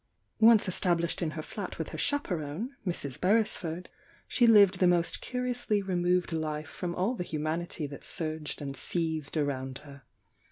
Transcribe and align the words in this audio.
Once 0.39 0.67
established 0.67 1.21
in 1.21 1.29
her 1.37 1.43
flat 1.43 1.77
with 1.77 1.89
her 1.89 1.97
chaperone, 1.99 2.71
Mrs. 2.87 3.21
Beresford, 3.21 3.87
she 4.27 4.47
lived 4.47 4.79
the 4.79 4.87
most 4.87 5.21
curiously 5.21 5.79
re 5.83 5.93
moved 5.93 6.31
life 6.31 6.69
from 6.69 6.95
all 6.95 7.13
the 7.13 7.23
humanity 7.23 7.85
that 7.85 8.03
surged 8.03 8.63
and 8.63 8.75
seethed 8.75 9.37
around 9.37 9.77
her. 9.85 10.01